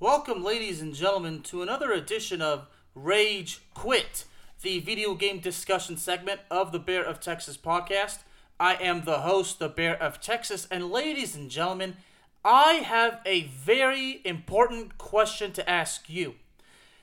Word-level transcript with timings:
Welcome, 0.00 0.44
ladies 0.44 0.80
and 0.80 0.94
gentlemen, 0.94 1.42
to 1.42 1.60
another 1.60 1.90
edition 1.90 2.40
of 2.40 2.68
Rage 2.94 3.62
Quit, 3.74 4.26
the 4.62 4.78
video 4.78 5.16
game 5.16 5.40
discussion 5.40 5.96
segment 5.96 6.40
of 6.52 6.70
the 6.70 6.78
Bear 6.78 7.02
of 7.02 7.18
Texas 7.18 7.56
podcast. 7.56 8.18
I 8.60 8.76
am 8.76 9.02
the 9.02 9.22
host, 9.22 9.58
the 9.58 9.68
Bear 9.68 10.00
of 10.00 10.20
Texas, 10.20 10.68
and 10.70 10.92
ladies 10.92 11.34
and 11.34 11.50
gentlemen, 11.50 11.96
I 12.44 12.74
have 12.74 13.18
a 13.26 13.48
very 13.48 14.20
important 14.24 14.98
question 14.98 15.50
to 15.54 15.68
ask 15.68 16.08
you. 16.08 16.36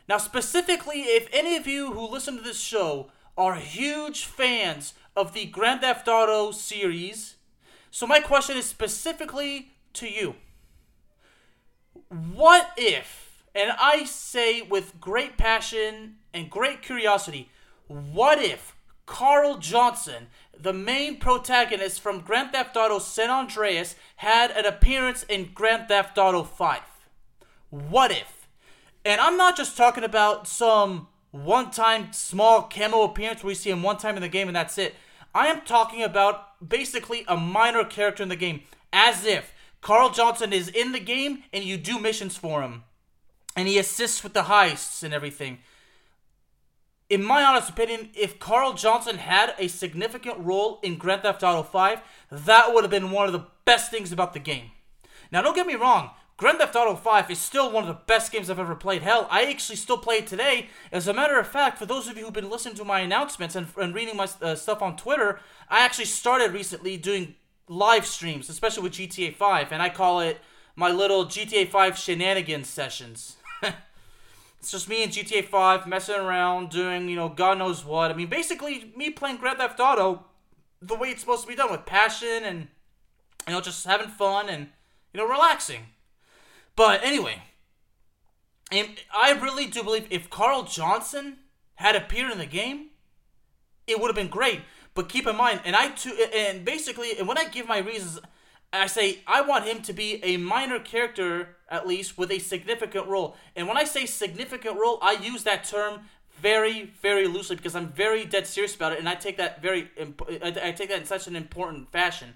Now, 0.08 0.18
specifically, 0.18 1.02
if 1.02 1.28
any 1.34 1.58
of 1.58 1.68
you 1.68 1.92
who 1.92 2.08
listen 2.08 2.38
to 2.38 2.42
this 2.42 2.62
show 2.62 3.12
are 3.38 3.56
huge 3.56 4.24
fans 4.24 4.94
of 5.18 5.34
the 5.34 5.48
Grand 5.48 5.82
Theft 5.82 6.08
Auto 6.08 6.52
series, 6.52 7.36
so 7.92 8.08
my 8.08 8.22
question 8.22 8.56
is 8.56 8.66
specifically 8.66 9.74
to 9.96 10.08
you. 10.08 10.36
What 12.10 12.72
if, 12.78 13.44
and 13.54 13.72
I 13.80 14.06
say 14.06 14.62
with 14.62 15.00
great 15.00 15.38
passion 15.38 16.18
and 16.34 16.50
great 16.50 16.82
curiosity, 16.82 17.50
what 17.88 18.40
if 18.40 18.76
Carl 19.06 19.58
Johnson, 19.58 20.28
the 20.58 20.74
main 20.74 21.18
protagonist 21.18 22.02
from 22.02 22.22
Grand 22.22 22.52
Theft 22.52 22.76
Auto 22.78 23.00
San 23.00 23.30
Andreas, 23.30 23.96
had 24.18 24.52
an 24.52 24.66
appearance 24.66 25.24
in 25.24 25.52
Grand 25.54 25.88
Theft 25.88 26.18
Auto 26.18 26.44
5? 26.44 26.80
What 27.70 28.12
if? 28.12 28.48
And 29.04 29.20
I'm 29.20 29.38
not 29.38 29.58
just 29.58 29.78
talking 29.78 30.04
about 30.04 30.48
some 30.48 31.08
one 31.32 31.70
time 31.70 32.14
small 32.14 32.64
camo 32.64 33.04
appearance 33.04 33.44
where 33.44 33.50
we 33.50 33.56
see 33.56 33.70
him 33.70 33.84
one 33.84 33.98
time 33.98 34.16
in 34.16 34.22
the 34.22 34.30
game 34.30 34.48
and 34.48 34.56
that's 34.56 34.78
it. 34.78 34.96
I 35.34 35.48
am 35.48 35.62
talking 35.62 36.02
about 36.02 36.68
basically 36.68 37.26
a 37.28 37.36
minor 37.36 37.84
character 37.84 38.24
in 38.24 38.30
the 38.30 38.36
game, 38.36 38.62
as 38.94 39.26
if 39.26 39.54
Carl 39.86 40.10
Johnson 40.10 40.52
is 40.52 40.68
in 40.68 40.94
the 40.94 41.00
game 41.00 41.44
and 41.54 41.64
you 41.64 41.78
do 41.78 42.00
missions 42.00 42.36
for 42.36 42.64
him. 42.64 42.86
And 43.56 43.68
he 43.68 43.78
assists 43.78 44.24
with 44.24 44.34
the 44.34 44.42
heists 44.42 45.04
and 45.04 45.14
everything. 45.14 45.60
In 47.08 47.24
my 47.24 47.44
honest 47.44 47.70
opinion, 47.70 48.10
if 48.16 48.40
Carl 48.40 48.74
Johnson 48.74 49.18
had 49.18 49.54
a 49.60 49.68
significant 49.68 50.40
role 50.40 50.80
in 50.82 50.98
Grand 50.98 51.22
Theft 51.22 51.44
Auto 51.44 51.62
5, 51.62 52.02
that 52.32 52.74
would 52.74 52.84
have 52.84 52.90
been 52.90 53.12
one 53.12 53.28
of 53.28 53.34
the 53.34 53.46
best 53.64 53.92
things 53.92 54.12
about 54.12 54.34
the 54.34 54.40
game. 54.40 54.72
Now, 55.32 55.44
don't 55.44 55.56
get 55.56 55.68
me 55.68 55.76
wrong, 55.76 56.10
Grand 56.36 56.58
Theft 56.58 56.76
Auto 56.76 56.96
5 56.96 57.30
is 57.30 57.38
still 57.38 57.72
one 57.72 57.84
of 57.84 57.88
the 57.88 58.02
best 58.08 58.32
games 58.32 58.50
I've 58.50 58.58
ever 58.58 58.74
played. 58.74 59.04
Hell, 59.04 59.28
I 59.30 59.46
actually 59.52 59.76
still 59.76 60.00
play 60.00 60.16
it 60.16 60.26
today. 60.26 60.70
As 60.92 61.08
a 61.08 61.14
matter 61.14 61.40
of 61.40 61.46
fact, 61.46 61.78
for 61.78 61.86
those 61.86 62.08
of 62.08 62.18
you 62.18 62.26
who've 62.26 62.34
been 62.34 62.50
listening 62.50 62.74
to 62.78 62.86
my 62.86 63.02
announcements 63.02 63.56
and, 63.56 63.68
and 63.78 63.94
reading 63.94 64.18
my 64.18 64.28
uh, 64.42 64.56
stuff 64.56 64.82
on 64.82 64.98
Twitter, 64.98 65.40
I 65.70 65.86
actually 65.86 66.06
started 66.06 66.54
recently 66.54 66.98
doing 66.98 67.36
live 67.68 68.06
streams, 68.06 68.50
especially 68.50 68.84
with 68.84 68.94
GTA 68.94 69.36
5, 69.36 69.72
and 69.72 69.82
I 69.82 69.90
call 69.90 70.20
it 70.20 70.40
my 70.76 70.92
little 70.92 71.26
GTA 71.26 71.70
5 71.70 71.98
shenanigans 71.98 72.70
sessions. 72.70 73.38
it's 74.60 74.72
just 74.72 74.90
me 74.90 75.04
and 75.04 75.12
GTA 75.12 75.46
5 75.46 75.88
messing 75.88 76.16
around, 76.16 76.70
doing, 76.70 77.10
you 77.10 77.16
know, 77.16 77.30
God 77.30 77.58
knows 77.58 77.86
what. 77.86 78.12
I 78.12 78.14
mean, 78.14 78.28
basically, 78.28 78.92
me 78.96 79.10
playing 79.10 79.38
Grand 79.38 79.58
Theft 79.58 79.80
Auto 79.80 80.26
the 80.82 80.96
way 80.96 81.10
it's 81.10 81.22
supposed 81.22 81.44
to 81.44 81.48
be 81.48 81.56
done 81.56 81.72
with 81.72 81.86
passion 81.86 82.44
and, 82.44 82.68
you 83.48 83.54
know, 83.54 83.62
just 83.62 83.86
having 83.86 84.10
fun 84.10 84.50
and, 84.50 84.68
you 85.14 85.20
know, 85.20 85.28
relaxing. 85.28 85.88
But 86.76 87.04
anyway, 87.04 87.42
and 88.72 88.90
I 89.14 89.32
really 89.32 89.68
do 89.68 89.84
believe 89.84 90.08
if 90.10 90.30
Carl 90.30 90.64
Johnson 90.64 91.38
had 91.76 91.96
appeared 91.96 92.32
in 92.32 92.38
the 92.38 92.46
game, 92.46 92.88
it 93.88 94.00
would 94.00 94.08
have 94.08 94.16
been 94.16 94.28
great. 94.28 94.62
But 94.96 95.10
keep 95.10 95.28
in 95.28 95.36
mind, 95.36 95.60
and 95.66 95.76
I 95.76 95.90
too, 95.90 96.18
and 96.34 96.64
basically, 96.64 97.18
and 97.20 97.28
when 97.28 97.38
I 97.38 97.50
give 97.50 97.68
my 97.68 97.80
reasons, 97.80 98.20
I 98.72 98.88
say 98.88 99.20
I 99.28 99.42
want 99.42 99.66
him 99.66 99.82
to 99.84 99.94
be 99.94 100.24
a 100.24 100.38
minor 100.38 100.80
character 100.80 101.58
at 101.70 101.86
least 101.86 102.18
with 102.18 102.32
a 102.32 102.40
significant 102.40 103.08
role. 103.08 103.36
And 103.56 103.68
when 103.68 103.78
I 103.78 103.84
say 103.84 104.06
significant 104.06 104.80
role, 104.80 104.98
I 105.02 105.14
use 105.14 105.44
that 105.44 105.66
term 105.66 106.02
very, 106.42 106.94
very 107.02 107.28
loosely 107.28 107.56
because 107.58 107.76
I'm 107.76 107.90
very 107.90 108.26
dead 108.26 108.48
serious 108.48 108.76
about 108.76 108.94
it, 108.94 109.00
and 109.00 109.10
I 109.10 109.16
take 109.16 109.38
that 109.38 109.62
very, 109.62 109.90
I 110.42 110.72
take 110.72 110.90
that 110.90 111.00
in 111.00 111.06
such 111.06 111.28
an 111.28 111.36
important 111.36 111.92
fashion. 111.92 112.34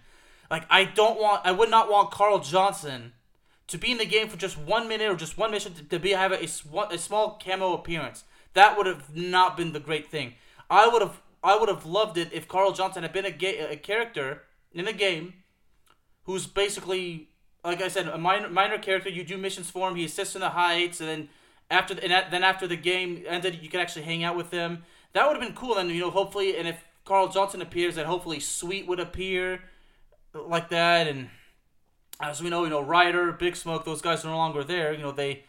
Like 0.52 0.66
I 0.70 0.84
don't 0.84 1.20
want, 1.20 1.46
I 1.46 1.54
would 1.54 1.70
not 1.70 1.90
want 1.90 2.12
Carl 2.12 2.40
Johnson 2.40 3.14
to 3.68 3.78
be 3.78 3.92
in 3.92 4.00
the 4.00 4.06
game 4.06 4.28
for 4.28 4.38
just 4.38 4.58
one 4.58 4.90
minute 4.90 5.10
or 5.10 5.16
just 5.16 5.38
one 5.38 5.52
mission 5.52 5.74
to, 5.90 6.00
be 6.00 6.12
have 6.12 6.32
a, 6.32 6.44
a 6.44 6.98
small 6.98 7.38
cameo 7.38 7.74
appearance. 7.74 8.26
That 8.54 8.76
would 8.76 8.88
have 8.88 9.16
not 9.16 9.56
been 9.56 9.74
the 9.74 9.80
great 9.80 10.10
thing. 10.10 10.34
I 10.70 10.88
would 10.88 11.02
have 11.02 11.22
I 11.44 11.58
would 11.58 11.70
have 11.70 11.86
loved 11.86 12.18
it 12.18 12.34
if 12.34 12.48
Carl 12.48 12.74
Johnson 12.74 13.04
had 13.04 13.14
been 13.14 13.26
a, 13.26 13.32
ga- 13.32 13.72
a 13.72 13.76
character 13.78 14.44
in 14.72 14.88
a 14.88 14.94
game 14.94 15.34
who's 16.24 16.46
basically 16.46 17.30
like 17.64 17.82
I 17.82 17.88
said 17.88 18.08
a 18.08 18.18
minor 18.18 18.50
minor 18.50 18.78
character. 18.78 19.10
You 19.10 19.24
do 19.24 19.38
missions 19.38 19.70
for 19.70 19.90
him. 19.90 19.96
He 19.96 20.06
assists 20.06 20.36
in 20.36 20.42
the 20.42 20.50
heists, 20.50 21.00
and 21.00 21.10
then 21.10 21.30
after 21.70 21.94
the, 21.94 22.04
and 22.04 22.32
then 22.32 22.44
after 22.44 22.68
the 22.68 22.76
game 22.76 23.24
ended, 23.28 23.60
you 23.62 23.70
could 23.70 23.82
actually 23.82 24.04
hang 24.04 24.24
out 24.24 24.36
with 24.36 24.52
him. 24.52 24.84
That 25.14 25.28
would 25.28 25.36
have 25.36 25.46
been 25.46 25.56
cool. 25.56 25.78
And 25.78 25.90
you 25.90 26.02
know, 26.02 26.12
hopefully, 26.12 26.58
and 26.58 26.68
if 26.68 26.84
Carl 27.06 27.28
Johnson 27.28 27.62
appears, 27.62 27.96
then 27.96 28.06
hopefully 28.06 28.40
Sweet 28.40 28.88
would 28.88 29.00
appear 29.00 29.64
like 30.34 30.70
that, 30.70 31.08
and 31.08 31.30
as 32.22 32.42
we 32.42 32.50
know, 32.50 32.64
you 32.64 32.70
know, 32.70 32.82
Ryder, 32.82 33.32
Big 33.32 33.56
Smoke, 33.56 33.86
those 33.86 34.02
guys 34.02 34.24
are 34.24 34.30
no 34.30 34.38
longer 34.38 34.64
there. 34.64 34.94
You 34.94 35.02
know, 35.02 35.12
they 35.12 35.44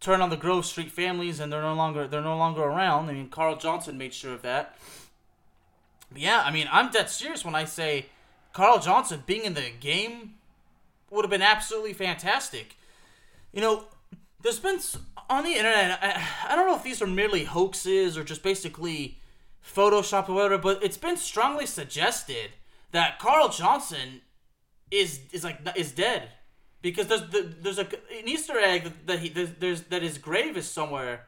turn 0.00 0.20
on 0.20 0.30
the 0.30 0.36
Grove 0.36 0.66
Street 0.66 0.90
families, 0.90 1.40
and 1.40 1.52
they're 1.52 1.62
no 1.62 1.74
longer 1.74 2.06
they're 2.06 2.20
no 2.20 2.36
longer 2.36 2.62
around. 2.62 3.08
I 3.08 3.12
mean, 3.12 3.28
Carl 3.28 3.56
Johnson 3.56 3.98
made 3.98 4.14
sure 4.14 4.34
of 4.34 4.42
that. 4.42 4.76
Yeah, 6.14 6.42
I 6.44 6.50
mean, 6.50 6.68
I'm 6.70 6.90
dead 6.90 7.08
serious 7.08 7.44
when 7.44 7.54
I 7.54 7.64
say 7.64 8.06
Carl 8.52 8.80
Johnson 8.80 9.22
being 9.26 9.44
in 9.44 9.54
the 9.54 9.70
game 9.78 10.34
would 11.10 11.24
have 11.24 11.30
been 11.30 11.42
absolutely 11.42 11.92
fantastic. 11.92 12.76
You 13.52 13.60
know, 13.60 13.84
there's 14.42 14.58
been 14.58 14.78
on 15.28 15.44
the 15.44 15.50
internet. 15.50 15.98
I, 16.02 16.52
I 16.52 16.56
don't 16.56 16.66
know 16.66 16.76
if 16.76 16.82
these 16.82 17.02
are 17.02 17.06
merely 17.06 17.44
hoaxes 17.44 18.16
or 18.16 18.24
just 18.24 18.42
basically 18.42 19.18
Photoshop 19.64 20.28
or 20.28 20.34
whatever, 20.34 20.58
but 20.58 20.82
it's 20.82 20.96
been 20.96 21.16
strongly 21.16 21.66
suggested 21.66 22.50
that 22.92 23.18
Carl 23.18 23.48
Johnson 23.48 24.22
is 24.90 25.20
is 25.32 25.44
like 25.44 25.60
is 25.76 25.92
dead 25.92 26.30
because 26.82 27.06
there's 27.06 27.22
there's 27.30 27.78
a 27.78 27.86
an 27.86 28.26
Easter 28.26 28.58
egg 28.58 28.90
that, 29.06 29.20
he 29.20 29.28
there's 29.28 29.82
that 29.82 30.02
his 30.02 30.18
grave 30.18 30.56
is 30.56 30.68
somewhere 30.68 31.26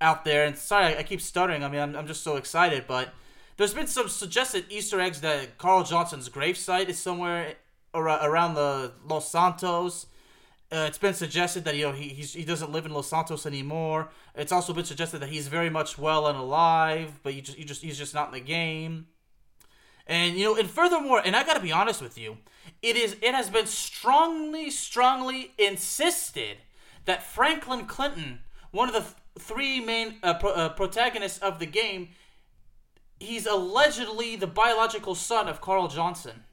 out 0.00 0.24
there. 0.24 0.44
And 0.44 0.56
sorry, 0.56 0.96
I 0.96 1.02
keep 1.02 1.20
stuttering. 1.20 1.64
I 1.64 1.68
mean, 1.68 1.80
I'm, 1.80 1.96
I'm 1.96 2.06
just 2.06 2.22
so 2.22 2.36
excited, 2.36 2.84
but 2.86 3.14
there's 3.56 3.74
been 3.74 3.86
some 3.86 4.08
suggested 4.08 4.66
Easter 4.68 5.00
eggs 5.00 5.20
that 5.20 5.58
Carl 5.58 5.84
Johnson's 5.84 6.28
gravesite 6.28 6.88
is 6.88 6.98
somewhere 6.98 7.54
around 7.94 8.54
the 8.54 8.92
Los 9.06 9.30
Santos. 9.30 10.06
Uh, 10.72 10.86
it's 10.88 10.98
been 10.98 11.14
suggested 11.14 11.64
that 11.64 11.76
you 11.76 11.84
know 11.84 11.92
he 11.92 12.08
he 12.08 12.44
doesn't 12.44 12.72
live 12.72 12.84
in 12.86 12.92
Los 12.92 13.08
Santos 13.08 13.46
anymore. 13.46 14.08
It's 14.34 14.50
also 14.50 14.72
been 14.72 14.84
suggested 14.84 15.20
that 15.20 15.28
he's 15.28 15.46
very 15.46 15.70
much 15.70 15.98
well 15.98 16.26
and 16.26 16.36
alive, 16.36 17.20
but 17.22 17.34
you 17.34 17.42
just 17.42 17.58
you 17.58 17.64
just 17.64 17.82
he's 17.82 17.98
just 17.98 18.14
not 18.14 18.28
in 18.28 18.34
the 18.34 18.40
game. 18.40 19.06
And 20.06 20.36
you 20.36 20.44
know, 20.44 20.56
and 20.56 20.68
furthermore, 20.68 21.22
and 21.24 21.36
I 21.36 21.44
gotta 21.44 21.60
be 21.60 21.70
honest 21.72 22.02
with 22.02 22.18
you, 22.18 22.38
it 22.82 22.96
is 22.96 23.16
it 23.22 23.34
has 23.34 23.50
been 23.50 23.66
strongly, 23.66 24.70
strongly 24.70 25.52
insisted 25.58 26.58
that 27.04 27.22
Franklin 27.22 27.86
Clinton, 27.86 28.40
one 28.70 28.88
of 28.88 28.94
the 28.94 29.00
th- 29.00 29.14
three 29.38 29.80
main 29.80 30.16
uh, 30.22 30.34
pro- 30.34 30.52
uh, 30.52 30.68
protagonists 30.70 31.38
of 31.38 31.58
the 31.58 31.66
game, 31.66 32.08
he's 33.20 33.46
allegedly 33.46 34.36
the 34.36 34.46
biological 34.46 35.14
son 35.14 35.48
of 35.48 35.60
Carl 35.60 35.88
Johnson. 35.88 36.44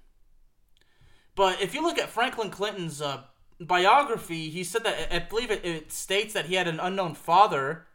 But 1.35 1.61
if 1.61 1.73
you 1.73 1.81
look 1.81 1.97
at 1.97 2.09
Franklin 2.09 2.49
Clinton's 2.49 3.01
uh, 3.01 3.21
biography, 3.59 4.49
he 4.49 4.63
said 4.63 4.83
that 4.83 5.13
I 5.13 5.19
believe 5.19 5.51
it, 5.51 5.65
it 5.65 5.91
states 5.91 6.33
that 6.33 6.45
he 6.45 6.55
had 6.55 6.67
an 6.67 6.79
unknown 6.79 7.15
father, 7.15 7.87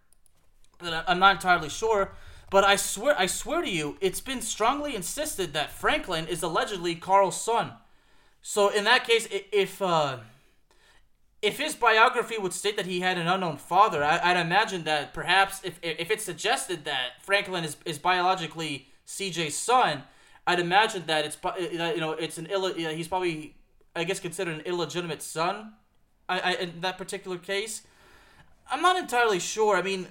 but 0.79 1.05
I'm 1.07 1.19
not 1.19 1.37
entirely 1.37 1.69
sure. 1.69 2.13
But 2.51 2.65
I 2.65 2.77
swear, 2.77 3.19
I 3.19 3.27
swear 3.27 3.61
to 3.61 3.69
you, 3.69 3.97
it's 4.01 4.21
been 4.21 4.41
strongly 4.41 4.95
insisted 4.95 5.53
that 5.53 5.73
Franklin 5.73 6.29
is 6.29 6.43
allegedly 6.43 6.95
Carl's 6.95 7.41
son. 7.41 7.73
So 8.41 8.69
in 8.69 8.85
that 8.85 9.05
case, 9.05 9.27
if 9.31 9.83
uh, 9.83 10.19
if 11.47 11.59
his 11.59 11.77
biography 11.77 12.39
would 12.39 12.53
state 12.53 12.77
that 12.77 12.87
he 12.87 13.01
had 13.01 13.19
an 13.19 13.29
unknown 13.29 13.57
father, 13.57 14.03
I, 14.03 14.35
would 14.35 14.41
imagine 14.41 14.83
that 14.85 15.15
perhaps 15.15 15.61
if 15.63 15.79
if 15.81 16.11
it 16.11 16.21
suggested 16.21 16.85
that 16.87 17.23
Franklin 17.23 17.63
is, 17.65 17.77
is 17.85 17.99
biologically 17.99 18.89
CJ's 19.07 19.55
son, 19.55 20.03
I'd 20.45 20.59
imagine 20.59 21.05
that 21.07 21.25
it's 21.25 21.39
you 21.73 21.79
know 21.79 22.13
it's 22.13 22.37
an 22.37 22.47
Ill, 22.51 22.75
he's 22.75 23.07
probably 23.07 23.55
I 23.95 24.03
guess 24.03 24.19
considered 24.19 24.57
an 24.57 24.63
illegitimate 24.63 25.23
son. 25.23 25.75
I, 26.29 26.41
I 26.41 26.53
in 26.55 26.81
that 26.81 26.99
particular 26.99 27.39
case. 27.39 27.83
I'm 28.69 28.83
not 28.83 28.97
entirely 28.97 29.39
sure. 29.39 29.77
I 29.77 29.83
mean, 29.83 30.09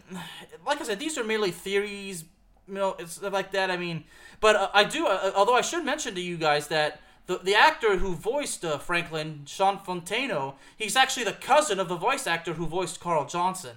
like 0.66 0.80
I 0.80 0.86
said, 0.86 0.98
these 0.98 1.18
are 1.18 1.26
merely 1.26 1.52
theories, 1.52 2.24
you 2.70 2.76
know, 2.76 2.96
it's 2.98 3.16
stuff 3.16 3.34
like 3.34 3.52
that. 3.52 3.70
I 3.70 3.76
mean, 3.76 4.06
but 4.40 4.56
uh, 4.56 4.70
I 4.74 4.86
do. 4.86 5.06
Uh, 5.06 5.34
although 5.36 5.56
I 5.56 5.60
should 5.60 5.84
mention 5.84 6.16
to 6.16 6.22
you 6.22 6.38
guys 6.38 6.70
that 6.70 7.02
the 7.28 7.40
the 7.40 7.56
actor 7.56 7.98
who 7.98 8.16
voiced 8.16 8.64
uh, 8.64 8.78
Franklin, 8.78 9.42
Shawn 9.46 9.80
Fonteno, 9.80 10.56
he's 10.78 10.96
actually 10.96 11.26
the 11.26 11.34
cousin 11.34 11.80
of 11.80 11.90
the 11.90 11.96
voice 11.96 12.28
actor 12.28 12.54
who 12.54 12.66
voiced 12.66 13.00
Carl 13.00 13.26
Johnson. 13.26 13.76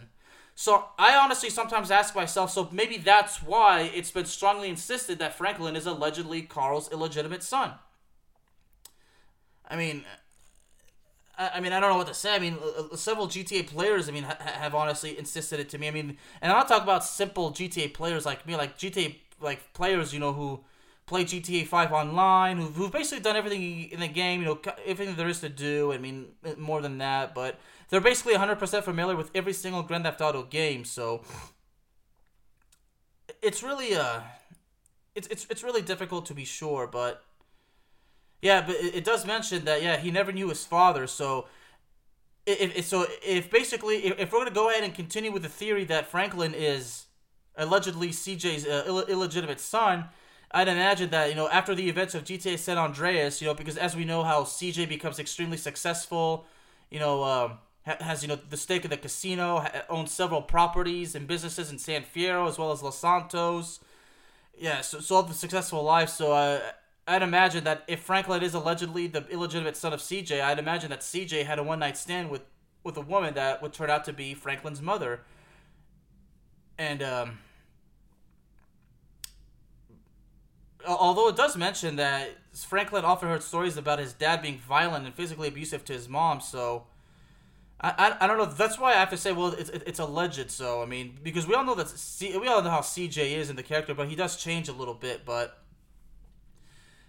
So 0.54 0.86
I 0.98 1.14
honestly 1.14 1.50
sometimes 1.50 1.90
ask 1.90 2.16
myself, 2.16 2.50
so 2.50 2.68
maybe 2.72 2.98
that's 2.98 3.42
why 3.42 3.90
it's 3.94 4.10
been 4.10 4.24
strongly 4.24 4.68
insisted 4.68 5.20
that 5.20 5.34
Franklin 5.38 5.76
is 5.76 5.86
allegedly 5.86 6.42
Carl's 6.42 6.90
illegitimate 6.90 7.44
son. 7.44 7.74
I 9.70 9.76
mean, 9.76 10.04
I, 11.38 11.60
mean, 11.60 11.72
I 11.72 11.78
don't 11.78 11.90
know 11.90 11.96
what 11.96 12.08
to 12.08 12.14
say. 12.14 12.34
I 12.34 12.40
mean, 12.40 12.58
several 12.96 13.28
GTA 13.28 13.68
players, 13.68 14.08
I 14.08 14.12
mean, 14.12 14.24
ha- 14.24 14.36
have 14.40 14.74
honestly 14.74 15.16
insisted 15.16 15.60
it 15.60 15.68
to 15.68 15.78
me. 15.78 15.86
I 15.86 15.92
mean, 15.92 16.16
and 16.42 16.50
I'm 16.50 16.58
not 16.58 16.66
talking 16.66 16.82
about 16.82 17.04
simple 17.04 17.52
GTA 17.52 17.94
players 17.94 18.26
like 18.26 18.44
me, 18.44 18.56
like 18.56 18.76
GTA 18.76 19.14
like 19.40 19.72
players, 19.74 20.12
you 20.12 20.18
know, 20.18 20.32
who 20.32 20.64
play 21.08 21.24
GTA 21.24 21.66
5 21.66 21.92
online, 21.92 22.58
who've, 22.58 22.74
who've 22.74 22.92
basically 22.92 23.22
done 23.22 23.36
everything 23.36 23.90
in 23.90 24.00
the 24.00 24.08
game, 24.08 24.40
you 24.40 24.46
know, 24.46 24.60
everything 24.86 25.16
there 25.16 25.28
is 25.28 25.40
to 25.40 25.48
do. 25.48 25.92
I 25.92 25.98
mean, 25.98 26.28
more 26.56 26.80
than 26.80 26.98
that, 26.98 27.34
but 27.34 27.58
they're 27.88 28.00
basically 28.00 28.34
100% 28.34 28.82
familiar 28.84 29.16
with 29.16 29.30
every 29.34 29.52
single 29.52 29.82
Grand 29.82 30.04
Theft 30.04 30.20
Auto 30.20 30.42
game, 30.42 30.84
so 30.84 31.22
it's 33.42 33.62
really 33.62 33.94
uh 33.94 34.20
it's 35.14 35.28
it's 35.28 35.46
it's 35.50 35.62
really 35.62 35.82
difficult 35.82 36.26
to 36.26 36.34
be 36.34 36.44
sure, 36.44 36.86
but 36.86 37.24
yeah, 38.42 38.64
but 38.64 38.76
it, 38.76 38.96
it 38.96 39.04
does 39.04 39.26
mention 39.26 39.64
that 39.64 39.82
yeah, 39.82 39.96
he 39.96 40.10
never 40.10 40.32
knew 40.32 40.48
his 40.48 40.64
father, 40.64 41.06
so 41.06 41.46
if, 42.46 42.76
if 42.76 42.86
so 42.86 43.06
if 43.24 43.50
basically 43.50 43.96
if, 44.06 44.18
if, 44.18 44.32
we're 44.32 44.40
going 44.40 44.48
to 44.48 44.54
go 44.54 44.70
ahead 44.70 44.84
and 44.84 44.94
continue 44.94 45.32
with 45.32 45.42
the 45.42 45.48
theory 45.48 45.84
that 45.84 46.06
Franklin 46.06 46.54
is 46.54 47.06
allegedly 47.56 48.08
CJ's 48.08 48.66
uh, 48.66 48.84
Ill- 48.86 49.06
illegitimate 49.06 49.60
son, 49.60 50.08
I'd 50.50 50.68
imagine 50.68 51.10
that 51.10 51.28
you 51.28 51.34
know 51.34 51.48
after 51.48 51.74
the 51.74 51.88
events 51.88 52.14
of 52.14 52.24
GTA 52.24 52.58
San 52.58 52.78
Andreas, 52.78 53.40
you 53.40 53.46
know, 53.46 53.54
because 53.54 53.76
as 53.76 53.94
we 53.94 54.04
know 54.04 54.22
how 54.22 54.44
CJ 54.44 54.88
becomes 54.88 55.18
extremely 55.18 55.56
successful, 55.56 56.46
you 56.90 56.98
know, 56.98 57.22
um, 57.24 57.58
has 57.84 58.22
you 58.22 58.28
know 58.28 58.36
the 58.36 58.56
stake 58.56 58.84
in 58.84 58.90
the 58.90 58.96
casino, 58.96 59.66
owns 59.88 60.12
several 60.12 60.42
properties 60.42 61.14
and 61.14 61.26
businesses 61.26 61.70
in 61.70 61.78
San 61.78 62.02
Fierro 62.02 62.48
as 62.48 62.58
well 62.58 62.72
as 62.72 62.82
Los 62.82 62.98
Santos. 62.98 63.80
Yeah, 64.56 64.80
so, 64.80 65.00
so 65.00 65.16
all 65.16 65.22
the 65.22 65.34
successful 65.34 65.82
life. 65.82 66.08
So 66.08 66.32
uh, 66.32 66.60
I'd 67.06 67.22
imagine 67.22 67.64
that 67.64 67.84
if 67.86 68.00
Franklin 68.00 68.42
is 68.42 68.54
allegedly 68.54 69.06
the 69.06 69.26
illegitimate 69.28 69.76
son 69.76 69.92
of 69.92 70.00
CJ, 70.00 70.40
I'd 70.40 70.58
imagine 70.58 70.90
that 70.90 71.00
CJ 71.00 71.44
had 71.46 71.58
a 71.58 71.62
one 71.62 71.78
night 71.78 71.96
stand 71.96 72.30
with 72.30 72.42
with 72.84 72.96
a 72.96 73.00
woman 73.02 73.34
that 73.34 73.60
would 73.60 73.72
turn 73.72 73.90
out 73.90 74.04
to 74.04 74.12
be 74.12 74.34
Franklin's 74.34 74.80
mother. 74.80 75.20
And 76.78 77.02
um, 77.02 77.38
although 80.86 81.28
it 81.28 81.36
does 81.36 81.56
mention 81.56 81.96
that 81.96 82.30
Franklin 82.54 83.04
often 83.04 83.28
heard 83.28 83.42
stories 83.42 83.76
about 83.76 83.98
his 83.98 84.12
dad 84.12 84.42
being 84.42 84.58
violent 84.58 85.06
and 85.06 85.14
physically 85.14 85.48
abusive 85.48 85.84
to 85.86 85.92
his 85.92 86.08
mom, 86.08 86.40
so 86.40 86.84
I, 87.80 87.90
I, 88.20 88.24
I 88.24 88.26
don't 88.26 88.38
know. 88.38 88.44
That's 88.44 88.78
why 88.78 88.92
I 88.92 88.96
have 88.96 89.10
to 89.10 89.16
say, 89.16 89.32
well, 89.32 89.48
it's 89.48 89.70
it's 89.70 89.98
alleged. 89.98 90.50
So 90.50 90.82
I 90.82 90.86
mean, 90.86 91.18
because 91.22 91.46
we 91.46 91.54
all 91.54 91.64
know 91.64 91.74
that 91.74 91.88
C, 91.88 92.36
we 92.36 92.48
all 92.48 92.62
know 92.62 92.70
how 92.70 92.80
CJ 92.80 93.36
is 93.36 93.50
in 93.50 93.56
the 93.56 93.62
character, 93.62 93.94
but 93.94 94.08
he 94.08 94.16
does 94.16 94.36
change 94.36 94.68
a 94.68 94.72
little 94.72 94.94
bit. 94.94 95.24
But 95.24 95.58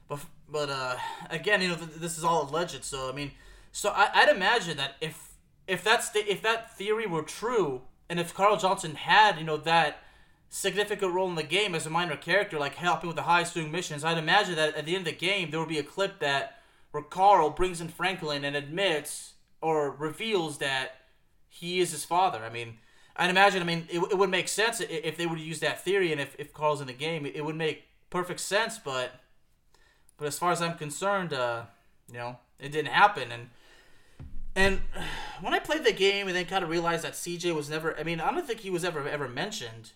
but 0.07 0.19
but 0.47 0.69
uh, 0.69 0.95
again, 1.29 1.61
you 1.61 1.69
know, 1.69 1.75
th- 1.75 1.91
this 1.97 2.17
is 2.17 2.23
all 2.23 2.49
alleged. 2.49 2.83
So 2.83 3.09
I 3.09 3.13
mean, 3.13 3.31
so 3.71 3.89
I, 3.89 4.09
I'd 4.13 4.29
imagine 4.29 4.77
that 4.77 4.95
if 5.01 5.31
if 5.67 5.83
that's 5.83 6.09
the, 6.09 6.19
if 6.31 6.41
that 6.43 6.75
theory 6.77 7.07
were 7.07 7.23
true, 7.23 7.81
and 8.07 8.19
if 8.19 8.33
Carl 8.33 8.57
Johnson 8.57 8.95
had 8.95 9.39
you 9.39 9.45
know 9.45 9.57
that 9.57 10.03
significant 10.49 11.13
role 11.13 11.29
in 11.29 11.35
the 11.35 11.43
game 11.43 11.75
as 11.75 11.85
a 11.85 11.89
minor 11.89 12.15
character, 12.15 12.59
like 12.59 12.75
helping 12.75 13.07
with 13.07 13.15
the 13.15 13.23
high 13.23 13.43
swing 13.43 13.71
missions, 13.71 14.03
I'd 14.03 14.17
imagine 14.17 14.55
that 14.55 14.75
at 14.75 14.85
the 14.85 14.95
end 14.95 15.07
of 15.07 15.13
the 15.13 15.19
game 15.19 15.51
there 15.51 15.59
would 15.59 15.69
be 15.69 15.79
a 15.79 15.83
clip 15.83 16.19
that 16.19 16.59
where 16.91 17.03
Carl 17.03 17.51
brings 17.51 17.79
in 17.79 17.87
Franklin 17.87 18.43
and 18.43 18.55
admits 18.55 19.33
or 19.61 19.91
reveals 19.91 20.57
that 20.57 20.95
he 21.47 21.79
is 21.79 21.91
his 21.91 22.05
father. 22.05 22.39
I 22.43 22.49
mean, 22.49 22.77
I'd 23.15 23.29
imagine. 23.29 23.61
I 23.61 23.65
mean, 23.65 23.87
it, 23.89 23.99
it 23.99 24.17
would 24.17 24.29
make 24.29 24.47
sense 24.47 24.79
if 24.81 25.17
they 25.17 25.25
would 25.25 25.39
use 25.39 25.59
that 25.59 25.83
theory, 25.83 26.11
and 26.11 26.21
if, 26.21 26.35
if 26.39 26.53
Carl's 26.53 26.79
in 26.79 26.87
the 26.87 26.93
game, 26.93 27.25
it, 27.25 27.43
would 27.43 27.55
make 27.55 27.83
perfect 28.09 28.39
sense. 28.39 28.79
But 28.79 29.11
but 30.17 30.27
as 30.27 30.39
far 30.39 30.51
as 30.51 30.61
I'm 30.61 30.77
concerned, 30.77 31.33
uh, 31.33 31.63
you 32.07 32.17
know, 32.17 32.37
it 32.59 32.71
didn't 32.71 32.93
happen. 32.93 33.31
And 33.31 33.49
and 34.55 34.81
when 35.41 35.53
I 35.53 35.59
played 35.59 35.83
the 35.83 35.91
game 35.91 36.27
and 36.27 36.35
then 36.35 36.45
kind 36.45 36.63
of 36.63 36.69
realized 36.69 37.03
that 37.03 37.13
CJ 37.13 37.53
was 37.53 37.69
never. 37.69 37.97
I 37.99 38.03
mean, 38.03 38.21
I 38.21 38.31
don't 38.31 38.47
think 38.47 38.61
he 38.61 38.69
was 38.69 38.85
ever 38.85 39.07
ever 39.07 39.27
mentioned. 39.27 39.91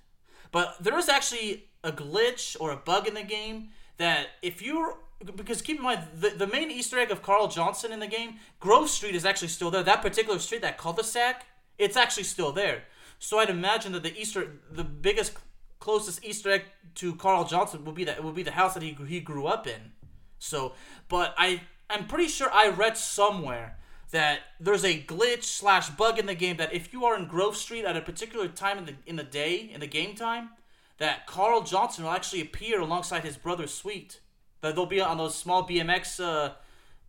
But 0.53 0.77
there 0.79 0.95
was 0.95 1.09
actually 1.09 1.65
a 1.83 1.91
glitch 1.91 2.55
or 2.59 2.71
a 2.71 2.77
bug 2.77 3.07
in 3.07 3.15
the 3.15 3.23
game 3.23 3.69
that 3.97 4.27
if 4.41 4.61
you're 4.61 4.97
because 5.35 5.61
keep 5.61 5.77
in 5.77 5.83
mind 5.83 6.01
the, 6.15 6.29
the 6.29 6.47
main 6.47 6.69
Easter 6.69 6.99
egg 6.99 7.09
of 7.09 7.21
Carl 7.21 7.47
Johnson 7.47 7.91
in 7.91 7.99
the 7.99 8.07
game, 8.07 8.35
Grove 8.59 8.89
Street 8.89 9.15
is 9.15 9.25
actually 9.25 9.47
still 9.47 9.71
there. 9.71 9.83
That 9.83 10.01
particular 10.01 10.37
street, 10.39 10.61
that 10.61 10.77
cul-de-sac, 10.77 11.45
it's 11.77 11.97
actually 11.97 12.23
still 12.23 12.51
there. 12.51 12.83
So 13.19 13.39
I'd 13.39 13.49
imagine 13.49 13.93
that 13.93 14.03
the 14.03 14.15
Easter, 14.19 14.59
the 14.69 14.83
biggest, 14.83 15.33
closest 15.79 16.23
Easter 16.23 16.51
egg 16.51 16.63
to 16.95 17.15
Carl 17.15 17.45
Johnson 17.45 17.83
would 17.85 17.95
be 17.95 18.03
that 18.03 18.23
would 18.23 18.35
be 18.35 18.43
the 18.43 18.51
house 18.51 18.75
that 18.75 18.83
he 18.83 18.95
he 19.07 19.19
grew 19.19 19.47
up 19.47 19.65
in. 19.65 19.91
So, 20.37 20.73
but 21.09 21.33
I 21.37 21.61
I'm 21.89 22.05
pretty 22.05 22.27
sure 22.27 22.49
I 22.53 22.69
read 22.69 22.95
somewhere 22.95 23.77
that 24.13 24.41
there's 24.59 24.85
a 24.85 25.01
glitch 25.01 25.43
slash 25.43 25.89
bug 25.89 26.19
in 26.19 26.27
the 26.27 26.35
game 26.35 26.57
that 26.57 26.71
if 26.71 26.93
you 26.93 27.03
are 27.03 27.17
in 27.17 27.27
Grove 27.27 27.57
Street 27.57 27.83
at 27.83 27.97
a 27.97 28.01
particular 28.01 28.47
time 28.47 28.77
in 28.77 28.85
the 28.85 28.93
in 29.07 29.15
the 29.15 29.23
day 29.23 29.71
in 29.73 29.79
the 29.79 29.87
game 29.87 30.15
time, 30.15 30.51
that 30.99 31.25
Carl 31.25 31.63
Johnson 31.63 32.03
will 32.03 32.11
actually 32.11 32.41
appear 32.41 32.79
alongside 32.79 33.23
his 33.23 33.37
brother 33.37 33.65
Sweet 33.65 34.19
That 34.61 34.75
they'll 34.75 34.85
be 34.85 35.01
on 35.01 35.17
those 35.17 35.35
small 35.35 35.67
BMX 35.67 36.23
uh, 36.23 36.53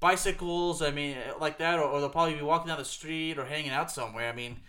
bicycles. 0.00 0.80
I 0.80 0.90
mean, 0.90 1.18
like 1.38 1.58
that, 1.58 1.78
or, 1.78 1.82
or, 1.84 2.00
they'll 2.00 2.08
probably 2.08 2.36
be 2.36 2.42
walking 2.42 2.68
down 2.68 2.78
the 2.78 2.86
street 2.86 3.38
or 3.38 3.44
hanging 3.44 3.70
out 3.70 3.90
somewhere. 3.90 4.30
I 4.30 4.34
mean, 4.34 4.60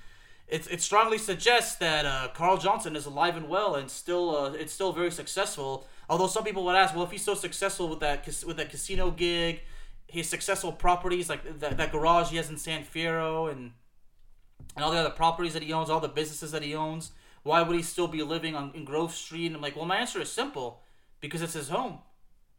it, 0.50 0.68
it 0.70 0.82
strongly 0.82 1.18
suggests 1.18 1.78
that 1.78 2.06
uh, 2.06 2.28
Carl 2.34 2.58
Johnson 2.58 2.98
is 2.98 3.06
alive 3.06 3.38
and 3.38 3.48
well 3.48 3.76
and 3.76 3.90
still 3.90 4.36
uh, 4.36 4.52
it's 4.52 4.74
still 4.74 4.92
very 4.92 5.10
successful. 5.10 5.88
Although 6.10 6.28
some 6.28 6.44
people 6.44 6.66
would 6.66 6.76
ask, 6.76 6.94
well, 6.94 7.06
if 7.06 7.12
he's 7.12 7.24
so 7.24 7.34
successful 7.34 7.88
with 7.88 8.02
that 8.02 8.28
with 8.46 8.58
that 8.58 8.70
casino 8.70 9.10
gig, 9.10 9.62
his 10.08 10.30
successful 10.30 10.72
properties 10.72 11.30
like 11.30 11.60
that, 11.60 11.78
that 11.78 11.92
garage 11.92 12.30
he 12.30 12.38
has 12.38 12.50
in 12.50 12.58
San 12.58 12.84
Fierro 12.84 13.52
and 13.52 13.72
and 14.76 14.84
all 14.84 14.92
the 14.92 14.98
other 14.98 15.10
properties 15.10 15.54
that 15.54 15.64
he 15.64 15.72
owns, 15.74 15.90
all 15.90 16.00
the 16.00 16.08
businesses 16.08 16.52
that 16.52 16.64
he 16.64 16.76
owns, 16.76 17.12
why 17.44 17.62
would 17.62 17.76
he 17.76 17.84
still 17.84 18.08
be 18.08 18.24
living 18.24 18.56
on 18.56 18.72
in 18.74 18.86
Grove 18.86 19.14
Street? 19.14 19.48
And 19.48 19.56
I'm 19.56 19.62
like, 19.62 19.76
well, 19.76 19.86
my 19.86 19.98
answer 19.98 20.22
is 20.22 20.32
simple, 20.32 20.82
because 21.22 21.42
it's 21.42 21.54
his 21.54 21.70
home. 21.70 22.00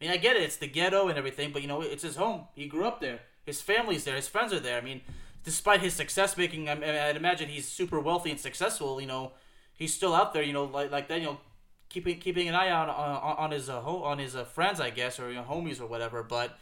I 0.00 0.04
mean, 0.04 0.12
I 0.12 0.16
get 0.16 0.36
it. 0.36 0.42
It's 0.42 0.56
the 0.56 0.66
ghetto 0.66 1.08
and 1.08 1.18
everything, 1.18 1.52
but 1.52 1.62
you 1.62 1.68
know, 1.68 1.80
it's 1.80 2.02
his 2.02 2.16
home. 2.16 2.42
He 2.54 2.66
grew 2.66 2.84
up 2.84 3.00
there. 3.00 3.20
His 3.44 3.60
family's 3.62 4.04
there. 4.04 4.16
His 4.16 4.28
friends 4.28 4.52
are 4.52 4.60
there. 4.60 4.78
I 4.78 4.82
mean, 4.82 5.00
despite 5.44 5.80
his 5.80 5.94
success 5.94 6.36
making, 6.36 6.68
I, 6.68 7.08
I'd 7.08 7.16
imagine 7.16 7.48
he's 7.48 7.66
super 7.66 8.00
wealthy 8.00 8.30
and 8.30 8.40
successful. 8.40 9.00
You 9.00 9.06
know, 9.06 9.32
he's 9.74 9.94
still 9.94 10.14
out 10.14 10.32
there. 10.34 10.42
You 10.42 10.52
know, 10.52 10.64
like 10.64 10.90
like 10.90 11.08
that. 11.08 11.20
You 11.20 11.26
know, 11.26 11.40
keeping 11.88 12.18
keeping 12.18 12.48
an 12.48 12.54
eye 12.54 12.70
on 12.70 12.90
on, 12.90 13.36
on 13.38 13.50
his 13.52 13.68
uh, 13.68 13.80
ho- 13.80 14.02
on 14.02 14.18
his 14.18 14.36
uh, 14.36 14.44
friends, 14.44 14.80
I 14.80 14.90
guess, 14.90 15.18
or 15.18 15.30
you 15.30 15.36
know, 15.36 15.44
homies 15.44 15.80
or 15.80 15.86
whatever. 15.86 16.22
But 16.22 16.58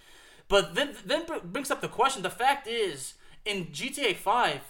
but 0.48 0.74
then 0.74 0.94
then 1.04 1.24
brings 1.44 1.70
up 1.70 1.80
the 1.80 1.88
question. 1.88 2.22
The 2.22 2.30
fact 2.30 2.66
is, 2.66 3.14
in 3.44 3.66
GTA 3.66 4.16
Five, 4.16 4.60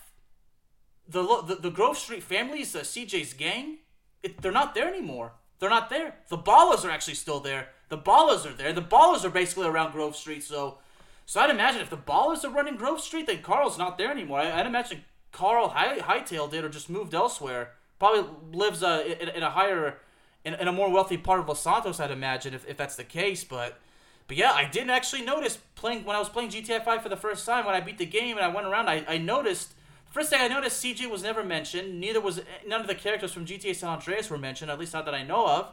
the 1.08 1.22
the, 1.42 1.56
the 1.56 1.70
Grove 1.70 1.98
Street 1.98 2.22
families, 2.22 2.74
uh, 2.74 2.80
CJ's 2.80 3.32
gang, 3.32 3.78
it, 4.22 4.40
they're 4.40 4.52
not 4.52 4.74
there 4.74 4.88
anymore. 4.88 5.32
They're 5.58 5.70
not 5.70 5.90
there. 5.90 6.16
The 6.28 6.38
Ballas 6.38 6.84
are 6.84 6.90
actually 6.90 7.14
still 7.14 7.40
there. 7.40 7.68
The 7.88 7.98
Ballas 7.98 8.44
are 8.44 8.52
there. 8.52 8.72
The 8.72 8.82
Ballas 8.82 9.24
are 9.24 9.30
basically 9.30 9.66
around 9.66 9.92
Grove 9.92 10.16
Street. 10.16 10.42
So, 10.42 10.78
so 11.26 11.40
I'd 11.40 11.50
imagine 11.50 11.80
if 11.80 11.90
the 11.90 11.96
Ballas 11.96 12.44
are 12.44 12.50
running 12.50 12.76
Grove 12.76 13.00
Street, 13.00 13.26
then 13.26 13.42
Carl's 13.42 13.78
not 13.78 13.98
there 13.98 14.10
anymore. 14.10 14.40
I, 14.40 14.56
would 14.56 14.66
imagine 14.66 15.04
Carl 15.32 15.68
High, 15.68 15.98
Hightail 15.98 16.50
did 16.50 16.64
or 16.64 16.68
just 16.68 16.90
moved 16.90 17.14
elsewhere. 17.14 17.72
Probably 17.98 18.24
lives 18.52 18.82
uh, 18.82 19.04
in, 19.20 19.28
in 19.28 19.42
a 19.42 19.50
higher, 19.50 19.98
in, 20.44 20.54
in 20.54 20.68
a 20.68 20.72
more 20.72 20.90
wealthy 20.90 21.16
part 21.16 21.40
of 21.40 21.48
Los 21.48 21.62
Santos. 21.62 22.00
I'd 22.00 22.10
imagine 22.10 22.52
if, 22.52 22.68
if 22.68 22.76
that's 22.76 22.96
the 22.96 23.04
case. 23.04 23.44
But, 23.44 23.78
but 24.26 24.36
yeah, 24.36 24.52
I 24.52 24.64
didn't 24.66 24.90
actually 24.90 25.22
notice 25.22 25.58
playing 25.74 26.04
when 26.04 26.16
I 26.16 26.18
was 26.18 26.28
playing 26.28 26.50
GTA 26.50 26.84
5 26.84 27.02
for 27.02 27.08
the 27.08 27.16
first 27.16 27.44
time 27.46 27.66
when 27.66 27.74
I 27.74 27.80
beat 27.80 27.98
the 27.98 28.06
game 28.06 28.36
and 28.36 28.44
I 28.44 28.48
went 28.48 28.66
around. 28.66 28.88
I, 28.88 29.04
I 29.08 29.18
noticed 29.18 29.74
First 30.10 30.30
thing 30.30 30.40
I 30.40 30.46
noticed, 30.46 30.80
CJ 30.84 31.10
was 31.10 31.24
never 31.24 31.42
mentioned. 31.42 31.98
Neither 31.98 32.20
was 32.20 32.40
none 32.64 32.80
of 32.80 32.86
the 32.86 32.94
characters 32.94 33.32
from 33.32 33.46
GTA 33.46 33.74
San 33.74 33.88
Andreas 33.88 34.30
were 34.30 34.38
mentioned, 34.38 34.70
at 34.70 34.78
least 34.78 34.92
not 34.92 35.04
that 35.06 35.14
I 35.14 35.24
know 35.24 35.48
of 35.48 35.66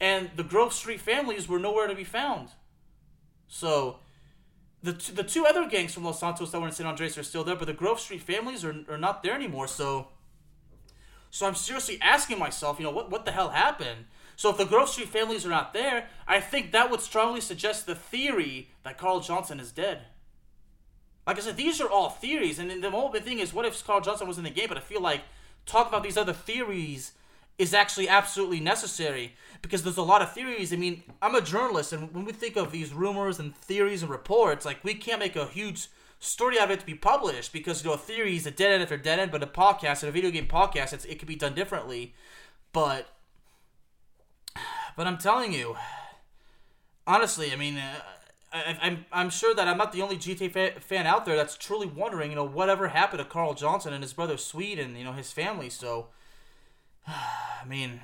and 0.00 0.30
the 0.34 0.42
Grove 0.42 0.72
Street 0.72 1.00
families 1.00 1.46
were 1.46 1.58
nowhere 1.58 1.86
to 1.86 1.94
be 1.94 2.04
found. 2.04 2.48
So, 3.48 3.98
the 4.82 4.94
t- 4.94 5.12
the 5.12 5.22
two 5.22 5.44
other 5.44 5.68
gangs 5.68 5.92
from 5.92 6.04
Los 6.04 6.20
Santos 6.20 6.50
that 6.50 6.60
were 6.60 6.66
in 6.66 6.72
San 6.72 6.86
Andreas 6.86 7.18
are 7.18 7.22
still 7.22 7.44
there, 7.44 7.56
but 7.56 7.66
the 7.66 7.74
Grove 7.74 8.00
Street 8.00 8.22
families 8.22 8.64
are, 8.64 8.74
are 8.88 8.98
not 8.98 9.22
there 9.22 9.34
anymore. 9.34 9.68
So, 9.68 10.08
so 11.30 11.46
I'm 11.46 11.54
seriously 11.54 11.98
asking 12.00 12.38
myself, 12.38 12.78
you 12.78 12.84
know, 12.84 12.90
what 12.90 13.10
what 13.10 13.26
the 13.26 13.32
hell 13.32 13.50
happened? 13.50 14.06
So 14.40 14.48
if 14.48 14.56
the 14.56 14.64
Grove 14.64 14.88
Street 14.88 15.10
families 15.10 15.44
are 15.44 15.50
not 15.50 15.74
there, 15.74 16.06
I 16.26 16.40
think 16.40 16.72
that 16.72 16.90
would 16.90 17.02
strongly 17.02 17.42
suggest 17.42 17.84
the 17.84 17.94
theory 17.94 18.70
that 18.84 18.96
Carl 18.96 19.20
Johnson 19.20 19.60
is 19.60 19.70
dead. 19.70 20.06
Like 21.26 21.36
I 21.36 21.42
said, 21.42 21.58
these 21.58 21.78
are 21.78 21.90
all 21.90 22.08
theories, 22.08 22.58
and 22.58 22.82
the 22.82 22.90
whole 22.90 23.12
thing 23.12 23.38
is, 23.38 23.52
what 23.52 23.66
if 23.66 23.84
Carl 23.84 24.00
Johnson 24.00 24.26
was 24.26 24.38
in 24.38 24.44
the 24.44 24.48
game? 24.48 24.68
But 24.68 24.78
I 24.78 24.80
feel 24.80 25.02
like 25.02 25.20
talk 25.66 25.88
about 25.88 26.02
these 26.02 26.16
other 26.16 26.32
theories 26.32 27.12
is 27.58 27.74
actually 27.74 28.08
absolutely 28.08 28.60
necessary 28.60 29.34
because 29.60 29.82
there's 29.82 29.98
a 29.98 30.02
lot 30.02 30.22
of 30.22 30.32
theories. 30.32 30.72
I 30.72 30.76
mean, 30.76 31.02
I'm 31.20 31.34
a 31.34 31.42
journalist, 31.42 31.92
and 31.92 32.10
when 32.14 32.24
we 32.24 32.32
think 32.32 32.56
of 32.56 32.72
these 32.72 32.94
rumors 32.94 33.38
and 33.38 33.54
theories 33.54 34.00
and 34.00 34.10
reports, 34.10 34.64
like 34.64 34.82
we 34.82 34.94
can't 34.94 35.20
make 35.20 35.36
a 35.36 35.48
huge 35.48 35.88
story 36.18 36.58
out 36.58 36.64
of 36.64 36.70
it 36.70 36.80
to 36.80 36.86
be 36.86 36.94
published 36.94 37.52
because 37.52 37.84
you 37.84 37.90
know 37.90 37.94
a 37.94 37.98
theory 37.98 38.36
is 38.36 38.46
a 38.46 38.50
dead 38.50 38.72
end 38.72 38.82
after 38.82 38.96
dead 38.96 39.18
end, 39.18 39.32
but 39.32 39.42
a 39.42 39.46
podcast 39.46 40.02
and 40.02 40.08
a 40.08 40.12
video 40.12 40.30
game 40.30 40.46
podcast, 40.46 41.04
it 41.06 41.18
could 41.18 41.28
be 41.28 41.36
done 41.36 41.54
differently. 41.54 42.14
But 42.72 43.06
but 44.96 45.06
I'm 45.06 45.18
telling 45.18 45.52
you, 45.52 45.76
honestly, 47.06 47.52
I 47.52 47.56
mean. 47.56 47.76
Uh, 47.78 48.00
I, 48.52 48.76
I'm 48.82 49.04
I'm 49.12 49.30
sure 49.30 49.54
that 49.54 49.68
I'm 49.68 49.78
not 49.78 49.92
the 49.92 50.02
only 50.02 50.16
GTA 50.16 50.50
fa- 50.50 50.80
fan 50.80 51.06
out 51.06 51.24
there 51.24 51.36
that's 51.36 51.56
truly 51.56 51.86
wondering, 51.86 52.30
you 52.30 52.36
know, 52.36 52.44
whatever 52.44 52.88
happened 52.88 53.20
to 53.20 53.24
Carl 53.24 53.54
Johnson 53.54 53.92
and 53.92 54.02
his 54.02 54.12
brother 54.12 54.36
Sweet 54.36 54.78
and 54.78 54.98
you 54.98 55.04
know 55.04 55.12
his 55.12 55.30
family. 55.30 55.70
So, 55.70 56.08
I 57.06 57.64
mean, 57.66 58.00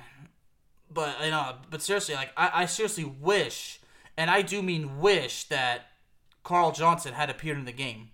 but 0.89 1.15
you 1.23 1.31
know, 1.31 1.55
but 1.69 1.81
seriously, 1.81 2.15
like 2.15 2.31
I, 2.37 2.63
I 2.63 2.65
seriously 2.65 3.03
wish, 3.03 3.79
and 4.15 4.29
I 4.29 4.41
do 4.41 4.61
mean 4.61 4.99
wish 4.99 5.43
that 5.45 5.87
Carl 6.43 6.71
Johnson 6.71 7.13
had 7.13 7.29
appeared 7.29 7.57
in 7.57 7.65
the 7.65 7.71
game, 7.73 8.11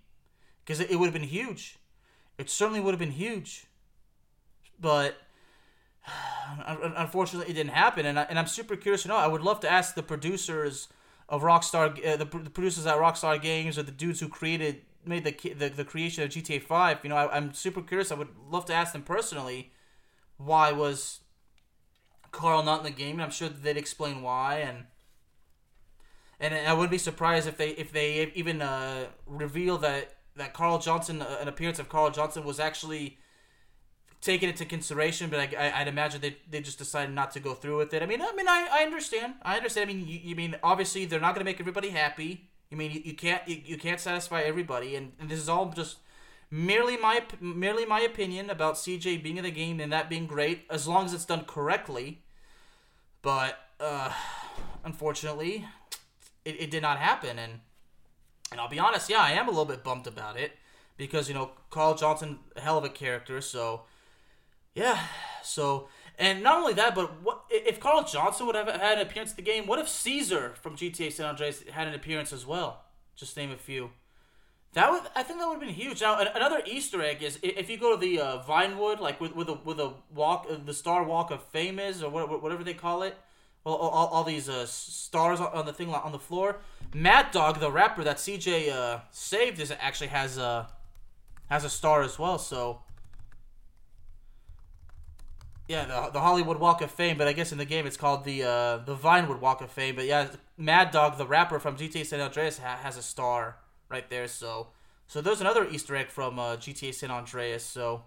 because 0.64 0.80
it, 0.80 0.90
it 0.90 0.96
would 0.96 1.06
have 1.06 1.14
been 1.14 1.22
huge. 1.22 1.76
It 2.36 2.50
certainly 2.50 2.80
would 2.80 2.92
have 2.92 2.98
been 2.98 3.12
huge. 3.12 3.66
But 4.80 5.16
unfortunately, 6.66 7.50
it 7.50 7.54
didn't 7.54 7.72
happen, 7.72 8.06
and 8.06 8.18
I, 8.18 8.22
and 8.24 8.38
I'm 8.38 8.46
super 8.46 8.76
curious 8.76 9.02
to 9.02 9.08
know. 9.08 9.16
I 9.16 9.26
would 9.26 9.42
love 9.42 9.60
to 9.60 9.70
ask 9.70 9.94
the 9.94 10.02
producers 10.02 10.88
of 11.28 11.42
Rockstar, 11.42 12.04
uh, 12.06 12.16
the, 12.16 12.24
the 12.24 12.50
producers 12.50 12.86
at 12.86 12.96
Rockstar 12.96 13.40
Games, 13.40 13.78
or 13.78 13.82
the 13.82 13.92
dudes 13.92 14.20
who 14.20 14.28
created 14.28 14.82
made 15.06 15.24
the 15.24 15.54
the, 15.54 15.68
the 15.68 15.84
creation 15.84 16.22
of 16.22 16.30
GTA 16.30 16.62
Five. 16.62 16.98
You 17.02 17.10
know, 17.10 17.16
I, 17.16 17.36
I'm 17.36 17.52
super 17.54 17.80
curious. 17.80 18.12
I 18.12 18.16
would 18.16 18.28
love 18.50 18.64
to 18.66 18.74
ask 18.74 18.92
them 18.92 19.02
personally 19.02 19.72
why 20.36 20.72
was 20.72 21.20
Carl 22.30 22.62
not 22.62 22.80
in 22.80 22.84
the 22.84 22.90
game, 22.90 23.12
and 23.12 23.22
I'm 23.22 23.30
sure 23.30 23.48
they'd 23.48 23.76
explain 23.76 24.22
why. 24.22 24.58
And 24.58 24.84
and 26.40 26.54
I 26.54 26.72
wouldn't 26.72 26.90
be 26.90 26.98
surprised 26.98 27.46
if 27.46 27.56
they 27.56 27.70
if 27.70 27.92
they 27.92 28.30
even 28.34 28.60
uh, 28.60 29.06
reveal 29.26 29.78
that 29.78 30.16
that 30.36 30.52
Carl 30.52 30.78
Johnson, 30.78 31.22
uh, 31.22 31.38
an 31.40 31.48
appearance 31.48 31.78
of 31.78 31.88
Carl 31.88 32.10
Johnson, 32.10 32.44
was 32.44 32.60
actually 32.60 33.18
taken 34.24 34.48
into 34.48 34.64
consideration, 34.64 35.28
but 35.28 35.38
I, 35.38 35.68
I, 35.68 35.80
would 35.80 35.88
imagine 35.88 36.22
they, 36.22 36.38
they 36.50 36.62
just 36.62 36.78
decided 36.78 37.14
not 37.14 37.30
to 37.32 37.40
go 37.40 37.52
through 37.52 37.76
with 37.76 37.92
it. 37.92 38.02
I 38.02 38.06
mean, 38.06 38.22
I 38.22 38.32
mean, 38.32 38.48
I, 38.48 38.68
I 38.72 38.82
understand. 38.82 39.34
I 39.42 39.56
understand. 39.58 39.90
I 39.90 39.92
mean, 39.92 40.06
you, 40.06 40.18
you 40.22 40.34
mean 40.34 40.56
obviously 40.62 41.04
they're 41.04 41.20
not 41.20 41.34
going 41.34 41.44
to 41.44 41.50
make 41.50 41.60
everybody 41.60 41.90
happy. 41.90 42.48
You 42.70 42.78
mean 42.78 42.90
you, 42.90 43.02
you 43.04 43.14
can't 43.14 43.46
you, 43.46 43.60
you 43.64 43.76
can't 43.76 44.00
satisfy 44.00 44.40
everybody, 44.40 44.96
and, 44.96 45.12
and 45.20 45.28
this 45.28 45.38
is 45.38 45.48
all 45.48 45.68
just 45.70 45.98
merely 46.50 46.96
my 46.96 47.22
merely 47.38 47.84
my 47.84 48.00
opinion 48.00 48.48
about 48.48 48.76
CJ 48.76 49.22
being 49.22 49.36
in 49.36 49.44
the 49.44 49.50
game 49.50 49.78
and 49.78 49.92
that 49.92 50.08
being 50.08 50.26
great 50.26 50.64
as 50.70 50.88
long 50.88 51.04
as 51.04 51.12
it's 51.12 51.26
done 51.26 51.44
correctly. 51.44 52.22
But 53.20 53.58
uh, 53.78 54.10
unfortunately, 54.84 55.66
it, 56.46 56.62
it 56.62 56.70
did 56.70 56.80
not 56.82 56.98
happen, 56.98 57.38
and 57.38 57.60
and 58.50 58.58
I'll 58.58 58.68
be 58.70 58.78
honest, 58.78 59.10
yeah, 59.10 59.20
I 59.20 59.32
am 59.32 59.48
a 59.48 59.50
little 59.50 59.66
bit 59.66 59.84
bummed 59.84 60.06
about 60.06 60.38
it 60.38 60.52
because 60.96 61.28
you 61.28 61.34
know 61.34 61.50
Carl 61.68 61.94
Johnson, 61.94 62.38
hell 62.56 62.78
of 62.78 62.84
a 62.84 62.88
character, 62.88 63.42
so 63.42 63.82
yeah, 64.74 64.98
so 65.42 65.88
and 66.18 66.42
not 66.42 66.58
only 66.58 66.74
that, 66.74 66.94
but 66.94 67.22
what 67.22 67.42
if 67.50 67.80
Carl 67.80 68.04
Johnson 68.04 68.46
would 68.46 68.54
have 68.54 68.68
had 68.68 68.98
an 68.98 69.06
appearance 69.06 69.30
in 69.30 69.36
the 69.36 69.42
game? 69.42 69.66
What 69.66 69.78
if 69.78 69.88
Cesar 69.88 70.54
from 70.60 70.76
GTA 70.76 71.12
San 71.12 71.26
Andreas 71.26 71.64
had 71.72 71.88
an 71.88 71.94
appearance 71.94 72.32
as 72.32 72.46
well? 72.46 72.82
Just 73.16 73.36
name 73.36 73.50
a 73.50 73.56
few. 73.56 73.90
That 74.74 74.90
would 74.90 75.02
I 75.14 75.22
think 75.22 75.38
that 75.38 75.46
would 75.46 75.54
have 75.54 75.60
been 75.60 75.74
huge. 75.74 76.00
Now 76.00 76.18
another 76.18 76.60
Easter 76.66 77.02
egg 77.02 77.22
is 77.22 77.38
if 77.42 77.68
you 77.68 77.78
go 77.78 77.96
to 77.96 78.00
the 78.00 78.20
uh, 78.20 78.42
Vinewood, 78.42 79.00
like 79.00 79.20
with 79.20 79.34
with 79.34 79.48
a 79.48 79.54
with 79.64 79.80
a 79.80 79.94
walk, 80.12 80.46
uh, 80.50 80.56
the 80.64 80.74
Star 80.74 81.04
Walk 81.04 81.30
of 81.30 81.42
Fame 81.44 81.78
is, 81.78 82.02
or 82.02 82.10
whatever 82.10 82.62
they 82.62 82.74
call 82.74 83.02
it. 83.02 83.16
Well, 83.64 83.76
all, 83.76 84.08
all 84.08 84.24
these 84.24 84.48
uh, 84.48 84.66
stars 84.66 85.40
on 85.40 85.64
the 85.64 85.72
thing 85.72 85.92
on 85.94 86.12
the 86.12 86.18
floor. 86.18 86.58
Madd 86.92 87.30
Dogg, 87.30 87.60
the 87.60 87.70
rapper 87.72 88.04
that 88.04 88.18
CJ 88.18 88.70
uh, 88.70 88.98
saved, 89.10 89.58
is 89.58 89.72
actually 89.80 90.08
has 90.08 90.36
a 90.38 90.68
has 91.48 91.64
a 91.64 91.70
star 91.70 92.02
as 92.02 92.18
well. 92.18 92.38
So 92.38 92.80
yeah, 95.66 95.86
the, 95.86 96.10
the 96.12 96.20
Hollywood 96.20 96.58
Walk 96.58 96.82
of 96.82 96.90
Fame, 96.90 97.16
but 97.16 97.26
I 97.26 97.32
guess 97.32 97.50
in 97.50 97.58
the 97.58 97.64
game 97.64 97.86
it's 97.86 97.96
called 97.96 98.24
the 98.24 98.42
uh, 98.42 98.76
the 98.78 98.94
Vinewood 98.94 99.40
Walk 99.40 99.62
of 99.62 99.70
Fame. 99.70 99.96
But 99.96 100.04
yeah, 100.04 100.28
Madd 100.58 100.90
Dogg, 100.90 101.16
the 101.16 101.26
rapper 101.26 101.58
from 101.58 101.76
GTA 101.76 102.04
San 102.04 102.20
Andreas, 102.20 102.58
ha- 102.58 102.78
has 102.82 102.98
a 102.98 103.02
star 103.02 103.56
right 103.88 104.08
there. 104.10 104.28
So 104.28 104.68
so 105.06 105.22
there's 105.22 105.40
another 105.40 105.66
Easter 105.68 105.96
egg 105.96 106.08
from 106.08 106.38
uh, 106.38 106.56
GTA 106.56 106.94
San 106.94 107.10
Andreas. 107.10 107.64
So 107.64 108.02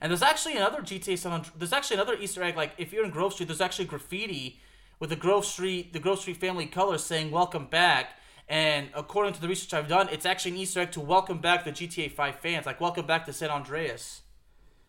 and 0.00 0.10
there's 0.10 0.22
actually 0.22 0.56
another 0.56 0.80
GTA 0.82 1.16
San 1.16 1.32
Andreas. 1.32 1.54
There's 1.56 1.72
actually 1.72 1.96
another 1.96 2.16
Easter 2.16 2.42
egg. 2.42 2.56
Like 2.56 2.72
if 2.76 2.92
you're 2.92 3.04
in 3.04 3.10
Grove 3.10 3.32
Street, 3.32 3.46
there's 3.46 3.60
actually 3.60 3.84
graffiti 3.84 4.58
with 4.98 5.10
the 5.10 5.16
Grove 5.16 5.44
Street 5.44 5.92
the 5.92 6.00
Grove 6.00 6.18
Street 6.18 6.38
family 6.38 6.66
colors 6.66 7.04
saying 7.04 7.30
"Welcome 7.30 7.66
back." 7.66 8.16
And 8.48 8.88
according 8.96 9.34
to 9.34 9.40
the 9.40 9.46
research 9.46 9.72
I've 9.72 9.86
done, 9.86 10.08
it's 10.10 10.26
actually 10.26 10.50
an 10.52 10.56
Easter 10.56 10.80
egg 10.80 10.90
to 10.92 11.00
welcome 11.00 11.38
back 11.38 11.64
the 11.64 11.70
GTA 11.70 12.10
5 12.10 12.34
fans, 12.34 12.66
like 12.66 12.80
welcome 12.80 13.06
back 13.06 13.24
to 13.26 13.32
San 13.32 13.48
Andreas 13.48 14.22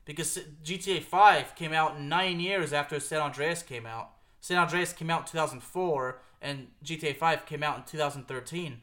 because 0.05 0.39
GTA 0.63 1.01
5 1.01 1.55
came 1.55 1.73
out 1.73 1.99
nine 1.99 2.39
years 2.39 2.73
after 2.73 2.99
San 2.99 3.21
Andreas 3.21 3.61
came 3.63 3.85
out. 3.85 4.11
San 4.39 4.57
Andreas 4.57 4.93
came 4.93 5.09
out 5.09 5.21
in 5.21 5.27
2004, 5.27 6.19
and 6.41 6.67
GTA 6.83 7.15
5 7.15 7.45
came 7.45 7.63
out 7.63 7.77
in 7.77 7.83
2013. 7.83 8.81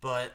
But 0.00 0.34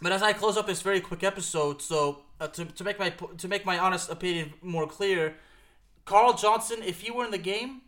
but 0.00 0.12
as 0.12 0.22
I 0.22 0.32
close 0.32 0.56
up 0.56 0.66
this 0.66 0.82
very 0.82 1.00
quick 1.00 1.24
episode, 1.24 1.82
so 1.82 2.20
uh, 2.40 2.48
to, 2.48 2.64
to 2.64 2.84
make 2.84 2.98
my 2.98 3.10
to 3.10 3.48
make 3.48 3.64
my 3.64 3.78
honest 3.78 4.10
opinion 4.10 4.54
more 4.62 4.86
clear, 4.86 5.36
Carl 6.04 6.34
Johnson, 6.34 6.78
if 6.84 7.00
he 7.00 7.10
were 7.10 7.24
in 7.24 7.30
the 7.30 7.38
game, 7.38 7.82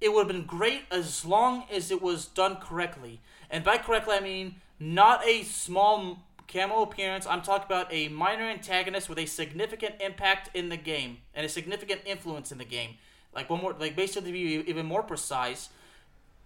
it 0.00 0.12
would 0.12 0.26
have 0.26 0.28
been 0.28 0.46
great 0.46 0.82
as 0.90 1.24
long 1.24 1.64
as 1.70 1.90
it 1.90 2.00
was 2.00 2.26
done 2.26 2.56
correctly. 2.56 3.20
And 3.50 3.64
by 3.64 3.78
correctly, 3.78 4.16
I 4.16 4.20
mean 4.20 4.56
not 4.78 5.26
a 5.26 5.42
small 5.42 6.24
camo 6.50 6.82
appearance, 6.82 7.26
I'm 7.26 7.42
talking 7.42 7.66
about 7.66 7.92
a 7.92 8.08
minor 8.08 8.44
antagonist 8.44 9.08
with 9.08 9.18
a 9.18 9.26
significant 9.26 9.94
impact 10.00 10.50
in 10.54 10.68
the 10.68 10.76
game 10.76 11.18
and 11.34 11.46
a 11.46 11.48
significant 11.48 12.02
influence 12.04 12.50
in 12.50 12.58
the 12.58 12.64
game. 12.64 12.96
Like 13.34 13.48
one 13.48 13.60
more, 13.60 13.74
like 13.78 13.94
basically 13.94 14.32
to 14.32 14.32
be 14.32 14.70
even 14.70 14.86
more 14.86 15.02
precise, 15.02 15.68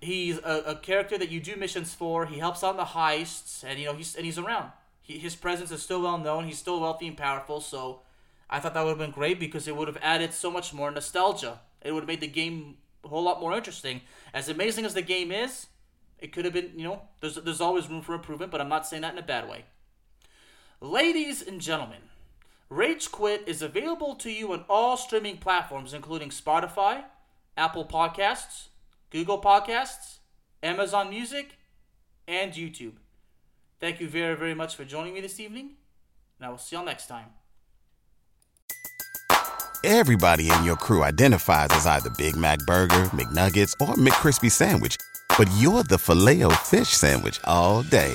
he's 0.00 0.38
a, 0.38 0.62
a, 0.66 0.76
character 0.76 1.16
that 1.16 1.30
you 1.30 1.40
do 1.40 1.56
missions 1.56 1.94
for. 1.94 2.26
He 2.26 2.38
helps 2.38 2.62
out 2.62 2.73
in 2.73 2.76
the 2.76 2.84
heists, 2.84 3.64
and 3.64 3.78
you 3.78 3.87
know 3.87 3.94
he's 3.94 4.14
and 4.14 4.26
he's 4.26 4.38
around. 4.38 4.70
He, 5.00 5.18
his 5.18 5.34
presence 5.34 5.70
is 5.70 5.82
still 5.82 6.02
well 6.02 6.18
known. 6.18 6.44
He's 6.44 6.58
still 6.58 6.80
wealthy 6.80 7.08
and 7.08 7.16
powerful. 7.16 7.62
So 7.62 8.00
I 8.50 8.61
thought 8.61 8.75
that 8.75 8.82
would 8.82 8.90
have 8.90 8.99
been 8.99 9.11
great 9.11 9.40
because 9.40 9.66
it 9.66 9.75
would 9.75 9.88
have 9.88 9.99
added 10.02 10.34
so 10.34 10.50
much 10.50 10.75
more 10.75 10.90
nostalgia. 10.90 11.61
It 11.80 11.92
would 11.92 12.02
have 12.02 12.08
made 12.08 12.20
the 12.20 12.26
game 12.26 12.76
a 13.02 13.08
whole 13.08 13.23
lot 13.23 13.40
more 13.40 13.56
interesting. 13.56 14.02
As 14.34 14.50
amazing 14.50 14.84
as 14.84 14.92
the 14.92 15.02
game 15.02 15.32
is, 15.32 15.68
it 16.18 16.32
could 16.32 16.44
have 16.44 16.52
been. 16.52 16.73
You 16.76 16.84
know, 16.84 17.02
there's 17.23 17.37
there's 17.37 17.62
always 17.62 17.88
room 17.88 18.02
for 18.02 18.14
improvement, 18.14 18.52
but 18.52 18.61
I'm 18.61 18.68
not 18.68 18.87
saying 18.87 19.02
that 19.02 19.14
in 19.14 19.18
a 19.18 19.23
bad 19.23 19.49
way. 19.49 19.64
Ladies 20.84 21.40
and 21.40 21.62
gentlemen, 21.62 22.02
Rage 22.68 23.10
Quit 23.10 23.44
is 23.46 23.62
available 23.62 24.14
to 24.16 24.30
you 24.30 24.52
on 24.52 24.66
all 24.68 24.98
streaming 24.98 25.38
platforms, 25.38 25.94
including 25.94 26.28
Spotify, 26.28 27.04
Apple 27.56 27.86
Podcasts, 27.86 28.66
Google 29.08 29.40
Podcasts, 29.40 30.18
Amazon 30.62 31.08
Music, 31.08 31.56
and 32.28 32.52
YouTube. 32.52 32.96
Thank 33.80 33.98
you 33.98 34.10
very, 34.10 34.36
very 34.36 34.54
much 34.54 34.76
for 34.76 34.84
joining 34.84 35.14
me 35.14 35.22
this 35.22 35.40
evening, 35.40 35.70
and 36.38 36.46
I 36.46 36.50
will 36.50 36.58
see 36.58 36.76
y'all 36.76 36.84
next 36.84 37.06
time. 37.06 37.30
Everybody 39.84 40.50
in 40.50 40.64
your 40.64 40.76
crew 40.76 41.02
identifies 41.02 41.70
as 41.70 41.86
either 41.86 42.10
Big 42.18 42.36
Mac 42.36 42.58
Burger, 42.66 43.06
McNuggets, 43.06 43.72
or 43.80 43.94
McCrispy 43.94 44.50
Sandwich, 44.50 44.98
but 45.38 45.48
you're 45.56 45.82
the 45.84 45.96
Filet-O-Fish 45.96 46.88
Sandwich 46.88 47.40
all 47.44 47.82
day 47.84 48.14